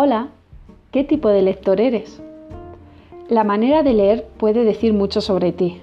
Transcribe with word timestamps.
Hola, 0.00 0.28
¿qué 0.92 1.02
tipo 1.02 1.28
de 1.28 1.42
lector 1.42 1.80
eres? 1.80 2.22
La 3.28 3.42
manera 3.42 3.82
de 3.82 3.94
leer 3.94 4.28
puede 4.36 4.62
decir 4.62 4.92
mucho 4.92 5.20
sobre 5.20 5.50
ti. 5.50 5.80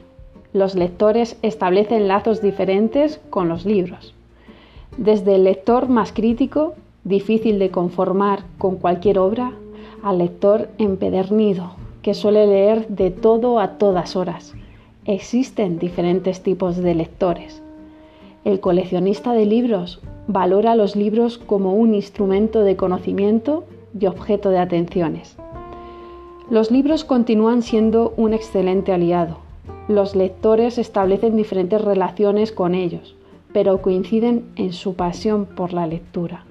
Los 0.53 0.73
lectores 0.73 1.38
establecen 1.41 2.07
lazos 2.07 2.41
diferentes 2.41 3.19
con 3.29 3.49
los 3.49 3.65
libros. 3.65 4.13
Desde 4.96 5.36
el 5.36 5.44
lector 5.44 5.90
más 5.90 6.13
crítico, 6.13 6.76
difícil 7.04 7.59
de 7.59 7.72
conformar 7.72 8.46
con 8.58 8.78
cualquier 8.78 9.19
obra, 9.19 9.51
al 10.01 10.19
lector 10.19 10.69
empedernido, 10.77 11.72
que 12.01 12.13
suele 12.13 12.47
leer 12.47 12.87
de 12.87 13.12
todo 13.12 13.59
a 13.59 13.72
todas 13.77 14.15
horas. 14.15 14.54
Existen 15.04 15.77
diferentes 15.77 16.41
tipos 16.41 16.77
de 16.77 16.95
lectores. 16.95 17.62
El 18.45 18.62
coleccionista 18.62 19.34
de 19.34 19.45
libros 19.45 20.00
valora 20.27 20.77
los 20.77 20.95
libros 20.95 21.38
como 21.38 21.73
un 21.73 21.94
instrumento 21.94 22.62
de 22.62 22.77
conocimiento 22.77 23.66
y 23.99 24.05
objeto 24.08 24.49
de 24.49 24.59
atenciones. 24.59 25.38
Los 26.49 26.70
libros 26.70 27.03
continúan 27.03 27.63
siendo 27.63 28.13
un 28.17 28.34
excelente 28.34 28.94
aliado. 28.94 29.38
Los 29.88 30.16
lectores 30.16 30.77
establecen 30.77 31.36
diferentes 31.36 31.81
relaciones 31.81 32.52
con 32.52 32.76
ellos, 32.76 33.16
pero 33.52 33.81
coinciden 33.81 34.45
en 34.55 34.73
su 34.73 34.95
pasión 34.95 35.45
por 35.45 35.73
la 35.73 35.88
lectura. 35.88 36.44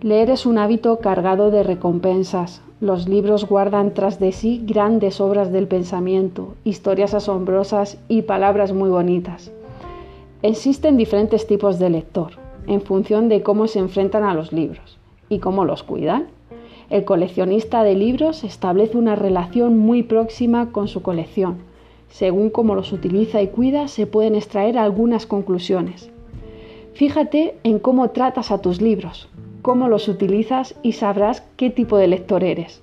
Leer 0.00 0.30
es 0.30 0.46
un 0.46 0.58
hábito 0.58 1.00
cargado 1.00 1.50
de 1.50 1.64
recompensas. 1.64 2.62
Los 2.80 3.08
libros 3.08 3.48
guardan 3.48 3.94
tras 3.94 4.20
de 4.20 4.30
sí 4.30 4.62
grandes 4.64 5.20
obras 5.20 5.50
del 5.50 5.66
pensamiento, 5.66 6.54
historias 6.62 7.14
asombrosas 7.14 7.98
y 8.06 8.22
palabras 8.22 8.72
muy 8.72 8.90
bonitas. 8.90 9.50
Existen 10.42 10.96
diferentes 10.96 11.48
tipos 11.48 11.80
de 11.80 11.90
lector, 11.90 12.34
en 12.68 12.80
función 12.80 13.28
de 13.28 13.42
cómo 13.42 13.66
se 13.66 13.80
enfrentan 13.80 14.22
a 14.22 14.34
los 14.34 14.52
libros 14.52 14.98
y 15.28 15.38
cómo 15.38 15.64
los 15.64 15.82
cuidan. 15.82 16.26
El 16.90 17.04
coleccionista 17.04 17.82
de 17.82 17.94
libros 17.94 18.44
establece 18.44 18.96
una 18.96 19.14
relación 19.14 19.76
muy 19.78 20.02
próxima 20.02 20.72
con 20.72 20.88
su 20.88 21.02
colección. 21.02 21.58
Según 22.08 22.48
cómo 22.48 22.74
los 22.74 22.92
utiliza 22.92 23.42
y 23.42 23.48
cuida, 23.48 23.88
se 23.88 24.06
pueden 24.06 24.34
extraer 24.34 24.78
algunas 24.78 25.26
conclusiones. 25.26 26.10
Fíjate 26.94 27.58
en 27.62 27.78
cómo 27.78 28.08
tratas 28.10 28.50
a 28.50 28.62
tus 28.62 28.80
libros, 28.80 29.28
cómo 29.60 29.88
los 29.88 30.08
utilizas 30.08 30.74
y 30.82 30.92
sabrás 30.92 31.42
qué 31.56 31.68
tipo 31.68 31.98
de 31.98 32.08
lector 32.08 32.42
eres. 32.42 32.82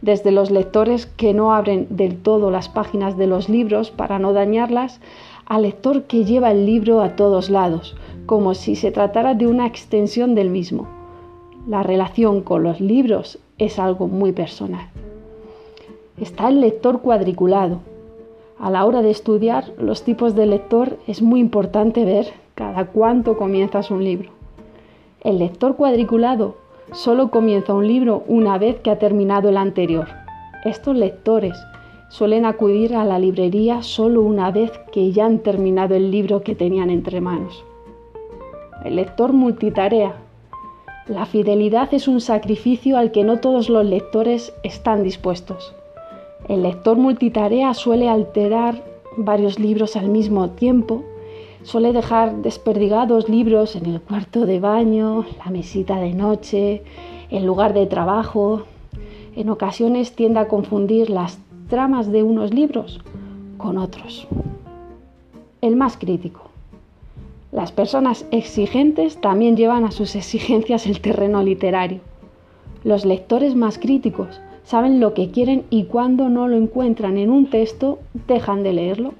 Desde 0.00 0.32
los 0.32 0.50
lectores 0.50 1.04
que 1.04 1.34
no 1.34 1.52
abren 1.52 1.86
del 1.90 2.16
todo 2.16 2.50
las 2.50 2.70
páginas 2.70 3.18
de 3.18 3.26
los 3.26 3.50
libros 3.50 3.90
para 3.90 4.18
no 4.18 4.32
dañarlas, 4.32 5.00
al 5.44 5.62
lector 5.62 6.04
que 6.04 6.24
lleva 6.24 6.50
el 6.50 6.64
libro 6.64 7.02
a 7.02 7.16
todos 7.16 7.50
lados, 7.50 7.94
como 8.24 8.54
si 8.54 8.76
se 8.76 8.90
tratara 8.90 9.34
de 9.34 9.46
una 9.46 9.66
extensión 9.66 10.34
del 10.34 10.48
mismo 10.48 11.01
la 11.66 11.82
relación 11.82 12.42
con 12.42 12.62
los 12.62 12.80
libros 12.80 13.38
es 13.58 13.78
algo 13.78 14.08
muy 14.08 14.32
personal. 14.32 14.88
Está 16.18 16.48
el 16.48 16.60
lector 16.60 17.00
cuadriculado. 17.00 17.78
A 18.58 18.70
la 18.70 18.84
hora 18.84 19.02
de 19.02 19.10
estudiar 19.10 19.72
los 19.78 20.02
tipos 20.02 20.34
de 20.34 20.46
lector 20.46 20.98
es 21.06 21.22
muy 21.22 21.40
importante 21.40 22.04
ver 22.04 22.32
cada 22.54 22.86
cuánto 22.86 23.36
comienzas 23.36 23.90
un 23.90 24.04
libro. 24.04 24.30
El 25.22 25.38
lector 25.38 25.76
cuadriculado 25.76 26.56
solo 26.92 27.30
comienza 27.30 27.74
un 27.74 27.86
libro 27.86 28.24
una 28.26 28.58
vez 28.58 28.80
que 28.80 28.90
ha 28.90 28.98
terminado 28.98 29.48
el 29.48 29.56
anterior. 29.56 30.08
Estos 30.64 30.96
lectores 30.96 31.56
suelen 32.08 32.44
acudir 32.44 32.94
a 32.94 33.04
la 33.04 33.18
librería 33.18 33.82
solo 33.82 34.20
una 34.22 34.50
vez 34.50 34.70
que 34.92 35.12
ya 35.12 35.26
han 35.26 35.38
terminado 35.38 35.94
el 35.94 36.10
libro 36.10 36.42
que 36.42 36.54
tenían 36.54 36.90
entre 36.90 37.20
manos. 37.20 37.64
El 38.84 38.96
lector 38.96 39.32
multitarea 39.32 40.14
la 41.08 41.26
fidelidad 41.26 41.92
es 41.92 42.06
un 42.06 42.20
sacrificio 42.20 42.96
al 42.96 43.10
que 43.10 43.24
no 43.24 43.40
todos 43.40 43.68
los 43.68 43.84
lectores 43.84 44.54
están 44.62 45.02
dispuestos. 45.02 45.74
El 46.48 46.62
lector 46.62 46.96
multitarea 46.96 47.74
suele 47.74 48.08
alterar 48.08 48.84
varios 49.16 49.58
libros 49.58 49.96
al 49.96 50.08
mismo 50.08 50.50
tiempo, 50.50 51.02
suele 51.64 51.92
dejar 51.92 52.36
desperdigados 52.36 53.28
libros 53.28 53.74
en 53.74 53.86
el 53.86 54.00
cuarto 54.00 54.46
de 54.46 54.60
baño, 54.60 55.26
la 55.44 55.50
mesita 55.50 55.96
de 55.96 56.14
noche, 56.14 56.82
el 57.30 57.44
lugar 57.44 57.74
de 57.74 57.86
trabajo. 57.86 58.62
En 59.34 59.48
ocasiones 59.50 60.12
tiende 60.12 60.38
a 60.38 60.48
confundir 60.48 61.10
las 61.10 61.38
tramas 61.68 62.12
de 62.12 62.22
unos 62.22 62.54
libros 62.54 63.00
con 63.58 63.76
otros. 63.76 64.28
El 65.60 65.74
más 65.74 65.96
crítico. 65.96 66.51
Las 67.52 67.70
personas 67.70 68.24
exigentes 68.30 69.20
también 69.20 69.58
llevan 69.58 69.84
a 69.84 69.90
sus 69.90 70.16
exigencias 70.16 70.86
el 70.86 71.02
terreno 71.02 71.42
literario. 71.42 72.00
Los 72.82 73.04
lectores 73.04 73.54
más 73.54 73.78
críticos 73.78 74.40
saben 74.64 75.00
lo 75.00 75.12
que 75.12 75.30
quieren 75.30 75.64
y 75.68 75.84
cuando 75.84 76.30
no 76.30 76.48
lo 76.48 76.56
encuentran 76.56 77.18
en 77.18 77.28
un 77.28 77.50
texto 77.50 77.98
dejan 78.26 78.62
de 78.62 78.72
leerlo. 78.72 79.12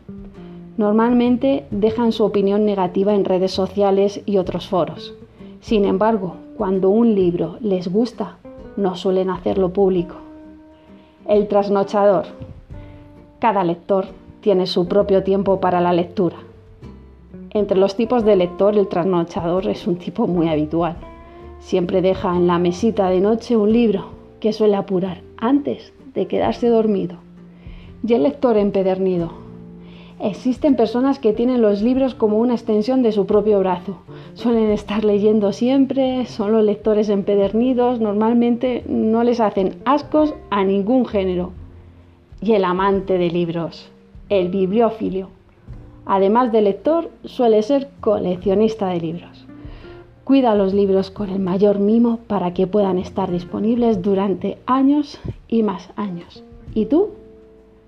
Normalmente 0.79 1.67
dejan 1.71 2.11
su 2.13 2.25
opinión 2.25 2.65
negativa 2.65 3.15
en 3.15 3.27
redes 3.27 3.53
sociales 3.53 4.23
y 4.25 4.39
otros 4.39 4.67
foros. 4.67 5.13
Sin 5.61 5.85
embargo, 5.85 6.37
cuando 6.57 6.89
un 6.89 7.15
libro 7.15 7.59
les 7.61 7.93
gusta, 7.93 8.39
no 8.79 8.97
suelen 8.97 9.29
hacerlo 9.29 9.75
público. 9.75 10.15
El 11.29 11.49
trasnochador. 11.49 12.25
Cada 13.41 13.63
lector 13.63 14.07
tiene 14.41 14.67
su 14.67 14.89
propio 14.89 15.23
tiempo 15.23 15.61
para 15.61 15.83
la 15.83 15.93
lectura. 15.93 16.39
Entre 17.55 17.77
los 17.77 17.97
tipos 17.97 18.25
de 18.25 18.35
lector, 18.35 18.79
el 18.79 18.89
trasnochador 18.89 19.69
es 19.69 19.87
un 19.87 19.97
tipo 19.97 20.27
muy 20.27 20.49
habitual. 20.49 20.97
Siempre 21.61 22.01
deja 22.01 22.35
en 22.35 22.47
la 22.47 22.59
mesita 22.59 23.11
de 23.11 23.21
noche 23.21 23.59
un 23.59 23.71
libro 23.71 24.07
que 24.41 24.55
suele 24.55 24.75
apurar 24.75 25.21
antes 25.37 25.93
de 26.15 26.27
quedarse 26.27 26.69
dormido. 26.69 27.17
Y 28.07 28.15
el 28.15 28.23
lector 28.23 28.57
empedernido. 28.57 29.33
Existen 30.19 30.77
personas 30.77 31.19
que 31.19 31.35
tienen 31.35 31.61
los 31.61 31.83
libros 31.83 32.15
como 32.15 32.39
una 32.39 32.55
extensión 32.55 33.03
de 33.03 33.13
su 33.13 33.27
propio 33.27 33.59
brazo. 33.59 33.99
Suelen 34.33 34.71
estar 34.71 35.05
leyendo 35.05 35.53
siempre, 35.53 36.25
son 36.25 36.53
los 36.53 36.65
lectores 36.65 37.11
empedernidos, 37.11 38.01
normalmente 38.01 38.83
no 38.89 39.25
les 39.25 39.41
hacen 39.41 39.77
ascos 39.85 40.35
a 40.49 40.65
ningún 40.65 41.05
género. 41.05 41.51
Y 42.41 42.53
el 42.53 42.65
amante 42.65 43.19
de 43.19 43.31
libros, 43.31 43.91
el 44.31 44.49
bibliófilo 44.49 45.29
Además 46.07 46.53
de 46.53 46.63
lector, 46.63 47.11
suele 47.25 47.63
ser 47.63 47.89
coleccionista 48.01 48.89
de 48.89 49.01
libros. 49.01 49.47
Cuida 50.25 50.55
los 50.55 50.73
libros 50.73 51.11
con 51.11 51.31
el 51.31 51.41
mayor 51.41 51.79
mimo 51.79 52.19
para 52.27 52.55
que 52.55 52.67
puedan 52.67 52.99
estar 52.99 53.31
disponibles 53.31 54.03
durante 54.03 54.59
años 54.67 55.21
y 55.49 55.63
más 55.63 55.91
años. 55.97 56.45
¿Y 56.75 56.87
tú? 56.87 57.11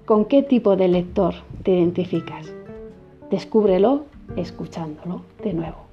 ¿Con 0.04 0.26
qué 0.26 0.42
tipo 0.42 0.76
de 0.76 0.88
lector 0.88 1.34
te 1.62 1.72
identificas? 1.72 2.52
Descúbrelo 3.30 4.04
escuchándolo 4.36 5.22
de 5.42 5.54
nuevo. 5.54 5.84